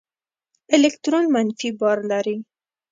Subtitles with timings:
[0.75, 2.37] الکترون منفي بار لري.